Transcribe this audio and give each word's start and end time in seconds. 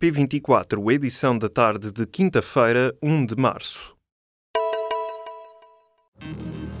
P24, 0.00 0.92
edição 0.92 1.38
da 1.38 1.48
tarde 1.48 1.90
de 1.90 2.06
quinta-feira, 2.06 2.94
1 3.02 3.26
de 3.26 3.36
março. 3.36 3.96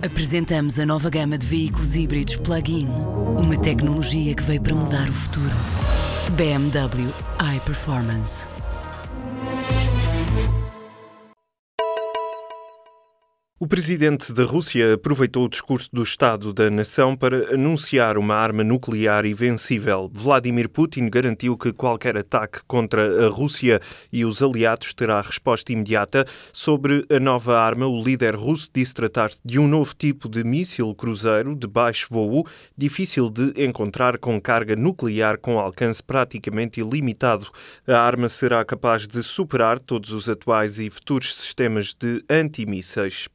Apresentamos 0.04 0.78
a 0.78 0.84
nova 0.84 1.08
gama 1.08 1.38
de 1.38 1.46
veículos 1.46 1.96
híbridos 1.96 2.36
plug-in. 2.36 2.86
Uma 3.38 3.58
tecnologia 3.58 4.34
que 4.34 4.42
veio 4.42 4.62
para 4.62 4.74
mudar 4.74 5.08
o 5.08 5.12
futuro. 5.12 5.54
BMW 6.36 7.10
iPerformance. 7.56 8.55
O 13.58 13.66
presidente 13.66 14.34
da 14.34 14.44
Rússia 14.44 14.92
aproveitou 14.92 15.46
o 15.46 15.48
discurso 15.48 15.88
do 15.90 16.02
Estado 16.02 16.52
da 16.52 16.68
Nação 16.68 17.16
para 17.16 17.54
anunciar 17.54 18.18
uma 18.18 18.34
arma 18.34 18.62
nuclear 18.62 19.24
invencível. 19.24 20.10
Vladimir 20.12 20.68
Putin 20.68 21.08
garantiu 21.08 21.56
que 21.56 21.72
qualquer 21.72 22.18
ataque 22.18 22.60
contra 22.66 23.24
a 23.24 23.30
Rússia 23.30 23.80
e 24.12 24.26
os 24.26 24.42
aliados 24.42 24.92
terá 24.92 25.22
resposta 25.22 25.72
imediata. 25.72 26.26
Sobre 26.52 27.06
a 27.08 27.18
nova 27.18 27.58
arma, 27.58 27.86
o 27.86 27.98
líder 27.98 28.36
russo 28.36 28.68
disse 28.74 28.92
tratar-se 28.92 29.38
de 29.42 29.58
um 29.58 29.66
novo 29.66 29.94
tipo 29.96 30.28
de 30.28 30.44
míssil 30.44 30.94
cruzeiro 30.94 31.56
de 31.56 31.66
baixo 31.66 32.08
voo, 32.10 32.46
difícil 32.76 33.30
de 33.30 33.54
encontrar 33.56 34.18
com 34.18 34.38
carga 34.38 34.76
nuclear 34.76 35.38
com 35.38 35.58
alcance 35.58 36.02
praticamente 36.02 36.80
ilimitado. 36.80 37.46
A 37.88 37.98
arma 37.98 38.28
será 38.28 38.62
capaz 38.66 39.08
de 39.08 39.22
superar 39.22 39.78
todos 39.78 40.12
os 40.12 40.28
atuais 40.28 40.78
e 40.78 40.90
futuros 40.90 41.34
sistemas 41.34 41.94
de 41.98 42.22
antimísseis. 42.28 43.30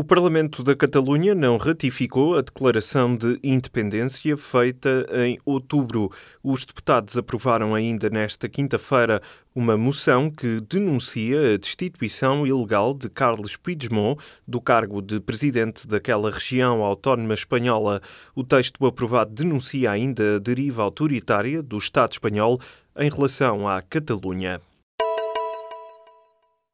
O 0.00 0.04
Parlamento 0.04 0.62
da 0.62 0.76
Catalunha 0.76 1.34
não 1.34 1.56
ratificou 1.56 2.38
a 2.38 2.40
declaração 2.40 3.16
de 3.16 3.36
independência 3.42 4.36
feita 4.36 5.04
em 5.12 5.40
outubro. 5.44 6.12
Os 6.40 6.64
deputados 6.64 7.18
aprovaram 7.18 7.74
ainda 7.74 8.08
nesta 8.08 8.48
quinta-feira 8.48 9.20
uma 9.52 9.76
moção 9.76 10.30
que 10.30 10.60
denuncia 10.60 11.54
a 11.54 11.56
destituição 11.56 12.46
ilegal 12.46 12.94
de 12.94 13.08
Carles 13.08 13.56
Puigdemont 13.56 14.22
do 14.46 14.60
cargo 14.60 15.02
de 15.02 15.18
presidente 15.18 15.88
daquela 15.88 16.30
região 16.30 16.84
autónoma 16.84 17.34
espanhola. 17.34 18.00
O 18.36 18.44
texto 18.44 18.86
aprovado 18.86 19.34
denuncia 19.34 19.90
ainda 19.90 20.36
a 20.36 20.38
deriva 20.38 20.84
autoritária 20.84 21.60
do 21.60 21.76
Estado 21.76 22.12
espanhol 22.12 22.60
em 22.96 23.10
relação 23.10 23.66
à 23.66 23.82
Catalunha. 23.82 24.60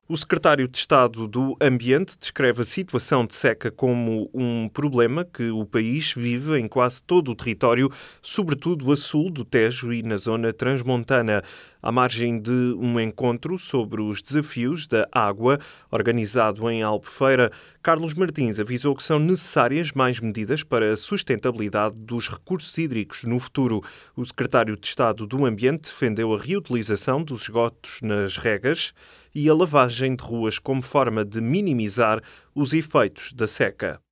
O 0.07 0.19
secretário 0.19 0.69
de 0.69 0.77
Estado 0.77 1.27
do 1.27 1.57
Ambiente 1.59 2.19
descreve 2.21 2.61
a 2.61 2.65
situação 2.65 3.25
de 3.25 3.35
seca 3.35 3.71
como 3.71 4.29
um 4.35 4.69
problema 4.69 5.25
que 5.25 5.49
o 5.49 5.65
país 5.65 6.13
vive 6.13 6.59
em 6.59 6.69
quase 6.69 7.03
todo 7.03 7.31
o 7.31 7.35
território, 7.35 7.91
sobretudo 8.21 8.93
a 8.93 8.97
sul 8.99 9.31
do 9.31 9.47
Tejo 9.47 9.95
e 9.95 10.03
na 10.03 10.19
zona 10.19 10.53
transmontana. 10.53 11.43
À 11.87 11.93
margem 11.93 12.41
de 12.41 12.75
um 12.79 12.99
encontro 12.99 13.59
sobre 13.59 14.01
os 14.01 14.23
desafios 14.23 14.87
da 14.87 15.07
água, 15.13 15.59
organizado 15.91 16.71
em 16.71 16.83
Albufeira, 16.83 17.53
Carlos 17.83 18.15
Martins 18.15 18.59
avisou 18.59 18.97
que 18.97 19.03
são 19.03 19.19
necessárias 19.19 19.93
mais 19.93 20.19
medidas 20.19 20.63
para 20.63 20.91
a 20.91 20.97
sustentabilidade 20.97 22.01
dos 22.01 22.27
recursos 22.27 22.79
hídricos 22.79 23.25
no 23.25 23.39
futuro. 23.39 23.83
O 24.17 24.25
secretário 24.25 24.79
de 24.79 24.87
Estado 24.87 25.27
do 25.27 25.45
Ambiente 25.45 25.83
defendeu 25.83 26.33
a 26.33 26.39
reutilização 26.39 27.23
dos 27.23 27.43
esgotos 27.43 28.01
nas 28.01 28.39
regas 28.39 28.95
e 29.35 29.47
a 29.51 29.53
lavagem 29.53 30.17
de 30.17 30.25
ruas 30.25 30.59
como 30.59 30.81
forma 30.81 31.23
de 31.23 31.39
minimizar 31.43 32.23
os 32.55 32.73
efeitos 32.73 33.31
da 33.35 33.47
seca. 33.47 34.04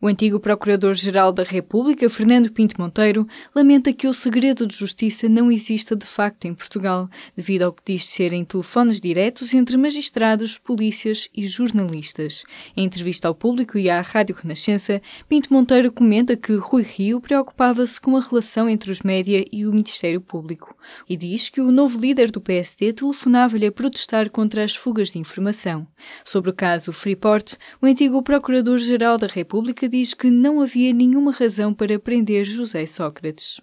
O 0.00 0.06
antigo 0.06 0.38
Procurador-Geral 0.38 1.32
da 1.32 1.42
República, 1.42 2.08
Fernando 2.08 2.52
Pinto 2.52 2.80
Monteiro, 2.80 3.26
lamenta 3.52 3.92
que 3.92 4.06
o 4.06 4.14
segredo 4.14 4.64
de 4.64 4.76
justiça 4.76 5.28
não 5.28 5.50
exista 5.50 5.96
de 5.96 6.06
facto 6.06 6.44
em 6.44 6.54
Portugal, 6.54 7.08
devido 7.34 7.64
ao 7.64 7.72
que 7.72 7.82
diz 7.84 8.06
serem 8.06 8.44
telefones 8.44 9.00
diretos 9.00 9.52
entre 9.52 9.76
magistrados, 9.76 10.56
polícias 10.56 11.28
e 11.34 11.48
jornalistas. 11.48 12.44
Em 12.76 12.84
entrevista 12.84 13.26
ao 13.26 13.34
público 13.34 13.76
e 13.76 13.90
à 13.90 14.00
Rádio 14.00 14.36
Renascença, 14.40 15.02
Pinto 15.28 15.52
Monteiro 15.52 15.90
comenta 15.90 16.36
que 16.36 16.54
Rui 16.54 16.84
Rio 16.84 17.20
preocupava-se 17.20 18.00
com 18.00 18.16
a 18.16 18.20
relação 18.20 18.68
entre 18.68 18.92
os 18.92 19.00
média 19.00 19.44
e 19.50 19.66
o 19.66 19.72
Ministério 19.72 20.20
Público 20.20 20.76
e 21.08 21.16
diz 21.16 21.48
que 21.48 21.60
o 21.60 21.72
novo 21.72 21.98
líder 21.98 22.30
do 22.30 22.40
PSD 22.40 22.92
telefonava-lhe 22.92 23.66
a 23.66 23.72
protestar 23.72 24.30
contra 24.30 24.62
as 24.62 24.76
fugas 24.76 25.10
de 25.10 25.18
informação. 25.18 25.88
Sobre 26.24 26.50
o 26.50 26.54
caso 26.54 26.92
Freeport, 26.92 27.56
o 27.82 27.86
antigo 27.86 28.22
Procurador-Geral 28.22 29.18
da 29.18 29.26
República 29.26 29.87
diz 29.88 30.14
que 30.14 30.30
não 30.30 30.60
havia 30.60 30.92
nenhuma 30.92 31.32
razão 31.32 31.72
para 31.74 31.98
prender 31.98 32.44
José 32.44 32.86
Sócrates. 32.86 33.60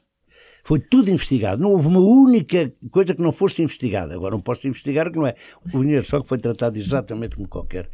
Foi 0.66 0.80
tudo 0.80 1.12
investigado. 1.12 1.62
Não 1.62 1.72
houve 1.72 1.88
uma 1.88 2.00
única 2.00 2.74
coisa 2.90 3.14
que 3.14 3.22
não 3.22 3.32
fosse 3.32 3.62
investigada. 3.62 4.16
Agora 4.16 4.34
não 4.34 4.42
posso 4.42 4.68
investigar 4.68 5.12
que 5.12 5.18
não 5.18 5.28
é. 5.28 5.36
O 5.72 5.80
dinheiro 5.80 6.04
só 6.04 6.20
que 6.20 6.28
foi 6.28 6.40
tratado 6.40 6.76
exatamente 6.76 7.36
como 7.36 7.48
qualquer 7.48 7.88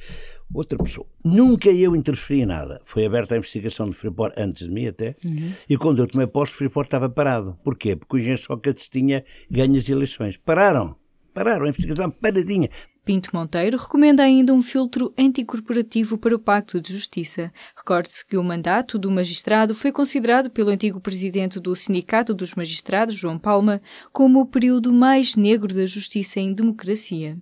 outra 0.54 0.78
pessoa. 0.78 1.06
Nunca 1.22 1.70
eu 1.70 1.94
interferi 1.98 2.42
em 2.42 2.46
nada. 2.46 2.82
Foi 2.86 3.06
aberta 3.06 3.36
a 3.36 3.38
investigação 3.38 3.86
de 3.86 3.94
Freeport 3.94 4.34
antes 4.38 4.68
de 4.68 4.74
mim 4.74 4.88
até. 4.88 5.18
Uhum. 5.26 5.52
E 5.70 5.78
quando 5.78 6.02
eu 6.02 6.08
tomei 6.08 6.28
posto, 6.28 6.56
Freeport 6.56 6.88
estava 6.88 7.10
parado. 7.10 7.58
Porquê? 7.62 7.98
Porque 7.98 8.16
o 8.16 8.18
engenheiro 8.18 8.42
Sócrates 8.42 8.88
tinha 8.88 9.22
ganho 9.50 9.76
as 9.76 9.90
eleições. 9.90 10.38
Pararam. 10.38 10.96
Pararam. 11.34 11.66
A 11.66 11.70
investigação 11.70 12.10
paradinha. 12.10 12.70
Pinto 13.04 13.32
Monteiro 13.34 13.78
recomenda 13.78 14.22
ainda 14.22 14.54
um 14.54 14.62
filtro 14.62 15.12
anticorporativo 15.18 16.20
para 16.20 16.36
o 16.36 16.40
Pacto 16.40 16.80
de 16.80 16.94
Justiça. 16.94 17.52
Recorde-se 17.76 18.26
que 18.26 18.38
o 18.38 18.44
mandato 18.44 19.00
do 19.00 19.10
magistrado 19.10 19.74
foi 19.74 19.92
considerado 19.92 20.52
pelo 20.52 20.70
antigo 20.70 21.02
presidente 21.02 21.60
do 21.60 21.76
Sindicato 21.76 22.32
dos 22.32 22.54
Magistrados, 22.54 23.16
João 23.16 23.40
Palma, 23.40 23.82
como 24.14 24.40
o 24.40 24.46
período 24.46 24.94
mais 24.94 25.36
negro 25.36 25.74
da 25.74 25.88
justiça 25.88 26.40
em 26.40 26.54
democracia. 26.54 27.38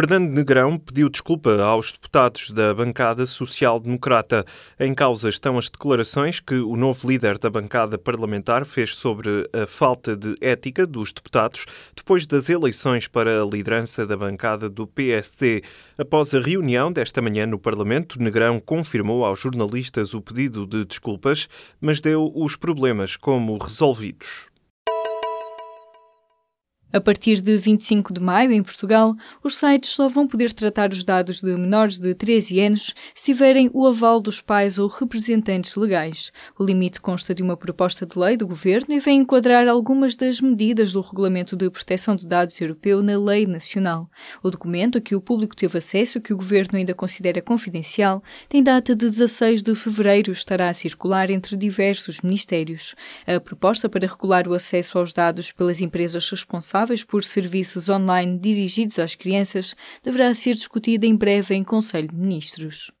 Fernando 0.00 0.30
Negrão 0.30 0.78
pediu 0.78 1.08
desculpa 1.08 1.60
aos 1.60 1.90
deputados 1.90 2.52
da 2.52 2.72
bancada 2.72 3.26
social-democrata. 3.26 4.44
Em 4.78 4.94
causa 4.94 5.28
estão 5.28 5.58
as 5.58 5.68
declarações 5.68 6.38
que 6.38 6.54
o 6.54 6.76
novo 6.76 7.10
líder 7.10 7.36
da 7.36 7.50
bancada 7.50 7.98
parlamentar 7.98 8.64
fez 8.64 8.94
sobre 8.94 9.50
a 9.52 9.66
falta 9.66 10.16
de 10.16 10.36
ética 10.40 10.86
dos 10.86 11.12
deputados 11.12 11.66
depois 11.96 12.28
das 12.28 12.48
eleições 12.48 13.08
para 13.08 13.42
a 13.42 13.44
liderança 13.44 14.06
da 14.06 14.16
bancada 14.16 14.70
do 14.70 14.86
PSD. 14.86 15.64
Após 15.98 16.32
a 16.32 16.38
reunião 16.38 16.92
desta 16.92 17.20
manhã 17.20 17.44
no 17.44 17.58
Parlamento, 17.58 18.22
Negrão 18.22 18.60
confirmou 18.60 19.24
aos 19.24 19.40
jornalistas 19.40 20.14
o 20.14 20.22
pedido 20.22 20.64
de 20.64 20.84
desculpas, 20.84 21.48
mas 21.80 22.00
deu 22.00 22.30
os 22.36 22.54
problemas 22.54 23.16
como 23.16 23.58
resolvidos. 23.58 24.46
A 26.90 27.02
partir 27.02 27.42
de 27.42 27.58
25 27.58 28.14
de 28.14 28.18
maio, 28.20 28.50
em 28.50 28.62
Portugal, 28.62 29.14
os 29.44 29.56
sites 29.56 29.90
só 29.90 30.08
vão 30.08 30.26
poder 30.26 30.54
tratar 30.54 30.90
os 30.90 31.04
dados 31.04 31.42
de 31.42 31.54
menores 31.54 31.98
de 31.98 32.14
13 32.14 32.60
anos 32.60 32.94
se 33.14 33.26
tiverem 33.26 33.70
o 33.74 33.86
aval 33.86 34.22
dos 34.22 34.40
pais 34.40 34.78
ou 34.78 34.88
representantes 34.88 35.76
legais. 35.76 36.32
O 36.58 36.64
limite 36.64 36.98
consta 36.98 37.34
de 37.34 37.42
uma 37.42 37.58
proposta 37.58 38.06
de 38.06 38.18
lei 38.18 38.38
do 38.38 38.46
governo 38.46 38.94
e 38.94 39.00
vem 39.00 39.18
enquadrar 39.18 39.68
algumas 39.68 40.16
das 40.16 40.40
medidas 40.40 40.94
do 40.94 41.02
Regulamento 41.02 41.54
de 41.54 41.68
Proteção 41.68 42.16
de 42.16 42.26
Dados 42.26 42.58
Europeu 42.58 43.02
na 43.02 43.18
lei 43.18 43.46
nacional. 43.46 44.08
O 44.42 44.50
documento 44.50 44.96
a 44.96 45.00
que 45.02 45.14
o 45.14 45.20
público 45.20 45.54
teve 45.54 45.76
acesso, 45.76 46.22
que 46.22 46.32
o 46.32 46.38
governo 46.38 46.78
ainda 46.78 46.94
considera 46.94 47.42
confidencial, 47.42 48.22
tem 48.48 48.62
data 48.62 48.96
de 48.96 49.10
16 49.10 49.62
de 49.62 49.74
fevereiro 49.74 50.30
e 50.30 50.32
estará 50.32 50.70
a 50.70 50.74
circular 50.74 51.28
entre 51.28 51.54
diversos 51.54 52.22
ministérios. 52.22 52.94
A 53.26 53.38
proposta 53.38 53.90
para 53.90 54.06
regular 54.08 54.48
o 54.48 54.54
acesso 54.54 54.98
aos 54.98 55.12
dados 55.12 55.52
pelas 55.52 55.82
empresas 55.82 56.26
responsáveis 56.30 56.77
responsáveis 56.78 57.02
por 57.02 57.24
serviços 57.24 57.88
online 57.88 58.38
dirigidos 58.38 58.98
às 58.98 59.14
crianças 59.14 59.74
deverá 60.02 60.32
ser 60.34 60.54
discutida 60.54 61.06
em 61.06 61.16
breve 61.16 61.54
em 61.54 61.64
Conselho 61.64 62.08
de 62.08 62.14
Ministros. 62.14 62.92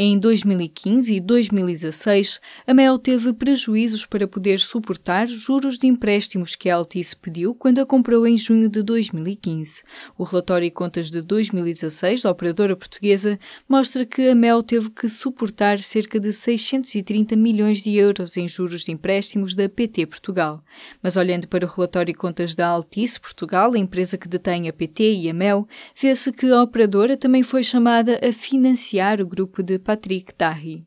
Em 0.00 0.16
2015 0.16 1.16
e 1.16 1.20
2016, 1.20 2.38
a 2.64 2.72
Mel 2.72 3.00
teve 3.00 3.32
prejuízos 3.32 4.06
para 4.06 4.28
poder 4.28 4.60
suportar 4.60 5.26
juros 5.26 5.76
de 5.76 5.88
empréstimos 5.88 6.54
que 6.54 6.70
a 6.70 6.76
Altice 6.76 7.16
pediu 7.16 7.52
quando 7.52 7.80
a 7.80 7.84
comprou 7.84 8.24
em 8.24 8.38
junho 8.38 8.68
de 8.68 8.80
2015. 8.80 9.82
O 10.16 10.22
relatório 10.22 10.66
e 10.66 10.70
contas 10.70 11.10
de 11.10 11.20
2016 11.20 12.22
da 12.22 12.30
operadora 12.30 12.76
portuguesa 12.76 13.40
mostra 13.68 14.06
que 14.06 14.28
a 14.28 14.36
Mel 14.36 14.62
teve 14.62 14.88
que 14.88 15.08
suportar 15.08 15.80
cerca 15.80 16.20
de 16.20 16.32
630 16.32 17.34
milhões 17.34 17.82
de 17.82 17.96
euros 17.96 18.36
em 18.36 18.48
juros 18.48 18.84
de 18.84 18.92
empréstimos 18.92 19.56
da 19.56 19.68
PT 19.68 20.06
Portugal. 20.06 20.62
Mas 21.02 21.16
olhando 21.16 21.48
para 21.48 21.66
o 21.66 21.68
relatório 21.68 22.12
e 22.12 22.14
contas 22.14 22.54
da 22.54 22.68
Altice 22.68 23.18
Portugal, 23.18 23.72
a 23.72 23.78
empresa 23.78 24.16
que 24.16 24.28
detém 24.28 24.68
a 24.68 24.72
PT 24.72 25.14
e 25.14 25.28
a 25.28 25.34
Mel, 25.34 25.66
vê-se 26.00 26.30
que 26.30 26.46
a 26.52 26.62
operadora 26.62 27.16
também 27.16 27.42
foi 27.42 27.64
chamada 27.64 28.20
a 28.22 28.32
financiar 28.32 29.20
o 29.20 29.26
grupo 29.26 29.60
de 29.60 29.87
Patrick 29.88 30.34
Dahi. 30.36 30.86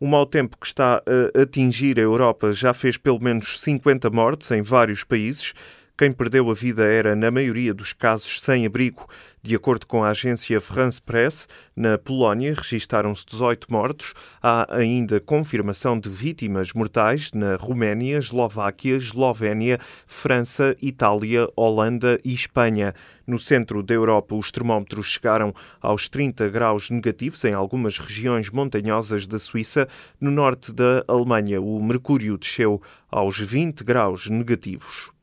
O 0.00 0.08
mau 0.08 0.26
tempo 0.26 0.58
que 0.58 0.66
está 0.66 1.00
a 1.06 1.42
atingir 1.42 2.00
a 2.00 2.02
Europa 2.02 2.52
já 2.52 2.74
fez 2.74 2.96
pelo 2.96 3.20
menos 3.20 3.60
50 3.60 4.10
mortes 4.10 4.50
em 4.50 4.60
vários 4.60 5.04
países. 5.04 5.54
Quem 5.96 6.10
perdeu 6.10 6.50
a 6.50 6.54
vida 6.54 6.82
era, 6.82 7.14
na 7.14 7.30
maioria 7.30 7.72
dos 7.72 7.92
casos, 7.92 8.40
sem 8.40 8.66
abrigo. 8.66 9.06
De 9.40 9.54
acordo 9.54 9.86
com 9.86 10.02
a 10.02 10.08
agência 10.08 10.60
France 10.60 11.00
Press, 11.00 11.46
na 11.76 11.96
Polónia 11.96 12.52
registaram-se 12.52 13.24
18 13.24 13.70
mortos. 13.70 14.12
Há 14.42 14.74
ainda 14.74 15.20
confirmação 15.20 15.96
de 16.00 16.08
vítimas 16.08 16.72
mortais 16.72 17.30
na 17.32 17.54
Roménia, 17.54 18.18
Eslováquia, 18.18 18.96
Eslovénia, 18.96 19.78
França, 20.04 20.76
Itália, 20.82 21.46
Holanda 21.54 22.18
e 22.24 22.34
Espanha. 22.34 22.92
No 23.24 23.38
centro 23.38 23.80
da 23.80 23.94
Europa, 23.94 24.34
os 24.34 24.50
termómetros 24.50 25.06
chegaram 25.06 25.54
aos 25.80 26.08
30 26.08 26.48
graus 26.48 26.90
negativos 26.90 27.44
em 27.44 27.52
algumas 27.52 27.98
regiões 27.98 28.50
montanhosas 28.50 29.28
da 29.28 29.38
Suíça. 29.38 29.86
No 30.20 30.32
norte 30.32 30.72
da 30.72 31.04
Alemanha, 31.06 31.60
o 31.60 31.80
mercúrio 31.80 32.36
desceu 32.36 32.82
aos 33.08 33.38
20 33.38 33.84
graus 33.84 34.28
negativos. 34.28 35.13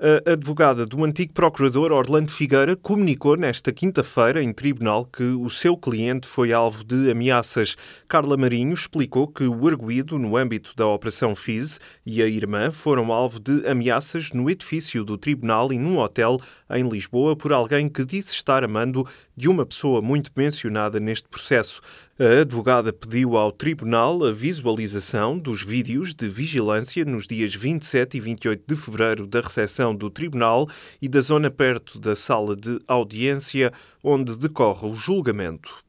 A 0.00 0.32
advogada 0.32 0.84
do 0.84 1.04
antigo 1.04 1.32
procurador 1.32 1.92
Orlando 1.92 2.28
Figueira 2.28 2.74
comunicou 2.74 3.36
nesta 3.36 3.72
quinta-feira 3.72 4.42
em 4.42 4.52
tribunal 4.52 5.04
que 5.04 5.22
o 5.22 5.48
seu 5.48 5.76
cliente 5.76 6.26
foi 6.26 6.52
alvo 6.52 6.82
de 6.82 7.08
ameaças. 7.08 7.76
Carla 8.08 8.36
Marinho 8.36 8.74
explicou 8.74 9.28
que 9.28 9.44
o 9.44 9.68
arguído 9.68 10.18
no 10.18 10.36
âmbito 10.36 10.74
da 10.74 10.84
Operação 10.84 11.36
FIS 11.36 11.78
e 12.04 12.20
a 12.20 12.26
irmã 12.26 12.72
foram 12.72 13.12
alvo 13.12 13.38
de 13.38 13.64
ameaças 13.68 14.32
no 14.32 14.50
edifício 14.50 15.04
do 15.04 15.16
tribunal 15.16 15.72
e 15.72 15.78
num 15.78 15.98
hotel 15.98 16.40
em 16.70 16.88
Lisboa 16.88 17.36
por 17.36 17.52
alguém 17.52 17.88
que 17.88 18.04
disse 18.04 18.32
estar 18.32 18.64
amando 18.64 19.06
de 19.36 19.48
uma 19.48 19.66
pessoa 19.66 20.00
muito 20.00 20.30
mencionada 20.36 21.00
neste 21.00 21.28
processo. 21.28 21.80
A 22.18 22.42
advogada 22.42 22.92
pediu 22.92 23.36
ao 23.36 23.50
tribunal 23.50 24.24
a 24.24 24.32
visualização 24.32 25.38
dos 25.38 25.62
vídeos 25.64 26.14
de 26.14 26.28
vigilância 26.28 27.04
nos 27.04 27.26
dias 27.26 27.54
27 27.54 28.16
e 28.16 28.20
28 28.20 28.64
de 28.66 28.76
fevereiro 28.76 29.26
da 29.26 29.40
recepção 29.40 29.94
do 29.94 30.08
tribunal 30.08 30.68
e 31.00 31.08
da 31.08 31.20
zona 31.20 31.50
perto 31.50 31.98
da 31.98 32.14
sala 32.14 32.54
de 32.54 32.78
audiência 32.86 33.72
onde 34.02 34.36
decorre 34.36 34.86
o 34.88 34.94
julgamento. 34.94 35.84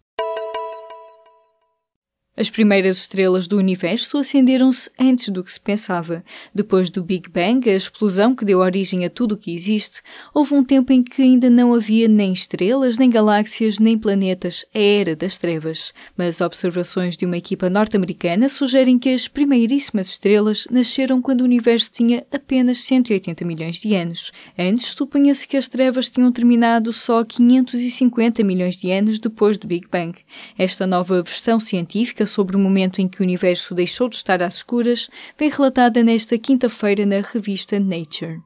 As 2.37 2.49
primeiras 2.49 2.97
estrelas 2.97 3.47
do 3.47 3.57
universo 3.57 4.17
acenderam-se 4.17 4.89
antes 4.99 5.29
do 5.29 5.41
que 5.41 5.49
se 5.49 5.59
pensava. 5.59 6.21
Depois 6.53 6.89
do 6.89 7.01
Big 7.01 7.29
Bang, 7.29 7.69
a 7.69 7.75
explosão 7.75 8.35
que 8.35 8.43
deu 8.43 8.59
origem 8.59 9.05
a 9.05 9.09
tudo 9.09 9.35
o 9.35 9.37
que 9.37 9.53
existe, 9.53 10.01
houve 10.33 10.53
um 10.53 10.61
tempo 10.61 10.91
em 10.91 11.01
que 11.01 11.21
ainda 11.21 11.49
não 11.49 11.73
havia 11.73 12.09
nem 12.09 12.33
estrelas, 12.33 12.97
nem 12.97 13.09
galáxias, 13.09 13.79
nem 13.79 13.97
planetas, 13.97 14.65
a 14.75 14.79
era 14.79 15.15
das 15.15 15.37
trevas. 15.37 15.93
Mas 16.17 16.41
observações 16.41 17.15
de 17.15 17.25
uma 17.25 17.37
equipa 17.37 17.69
norte-americana 17.69 18.49
sugerem 18.49 18.99
que 18.99 19.13
as 19.13 19.29
primeiríssimas 19.29 20.09
estrelas 20.09 20.67
nasceram 20.69 21.21
quando 21.21 21.39
o 21.39 21.45
universo 21.45 21.89
tinha 21.89 22.25
apenas 22.33 22.83
180 22.83 23.45
milhões 23.45 23.77
de 23.77 23.95
anos. 23.95 24.33
Antes, 24.59 24.87
supunha-se 24.87 25.47
que 25.47 25.55
as 25.55 25.69
trevas 25.69 26.11
tinham 26.11 26.33
terminado 26.33 26.91
só 26.91 27.23
550 27.23 28.43
milhões 28.43 28.75
de 28.75 28.91
anos 28.91 29.19
depois 29.19 29.57
do 29.57 29.67
Big 29.67 29.87
Bang. 29.89 30.13
Esta 30.57 30.85
nova 30.85 31.23
versão 31.23 31.61
científica 31.61 32.24
sobre 32.25 32.55
o 32.55 32.59
momento 32.59 32.99
em 32.99 33.07
que 33.07 33.21
o 33.21 33.23
universo 33.23 33.75
deixou 33.75 34.09
de 34.09 34.15
estar 34.15 34.41
às 34.41 34.55
escuras 34.55 35.09
vem 35.37 35.49
relatada 35.49 36.03
nesta 36.03 36.37
quinta-feira 36.37 37.05
na 37.05 37.21
revista 37.21 37.79
Nature. 37.79 38.41